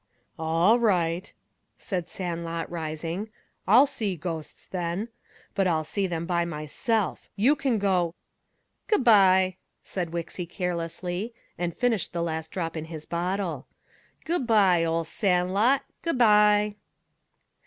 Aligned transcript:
"All 0.39 0.79
right!" 0.79 1.31
said 1.77 2.09
Sandlot, 2.09 2.71
rising. 2.71 3.29
"I'll 3.67 3.85
see 3.85 4.15
ghosts, 4.15 4.67
then. 4.67 5.09
But 5.53 5.67
I'll 5.67 5.83
see 5.83 6.07
them 6.07 6.25
by 6.25 6.43
myself. 6.43 7.29
You 7.35 7.55
can 7.55 7.77
go" 7.77 8.15
"Goo' 8.87 8.97
bye!" 8.97 9.57
said 9.83 10.09
Wixy 10.09 10.47
carelessly, 10.49 11.35
and 11.55 11.77
finished 11.77 12.13
the 12.13 12.23
last 12.23 12.49
drop 12.49 12.75
in 12.75 12.85
his 12.85 13.05
bottle. 13.05 13.67
"Goo' 14.25 14.39
bye, 14.39 14.83
ol' 14.83 15.03
Sandlot! 15.03 15.83
Goo' 16.01 16.13
bye!" 16.13 16.77